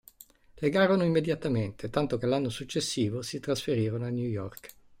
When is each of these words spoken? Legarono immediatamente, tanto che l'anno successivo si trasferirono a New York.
Legarono 0.55 1.03
immediatamente, 1.03 1.91
tanto 1.91 2.17
che 2.17 2.25
l'anno 2.25 2.49
successivo 2.49 3.21
si 3.21 3.39
trasferirono 3.39 4.05
a 4.05 4.09
New 4.09 4.25
York. 4.25 4.73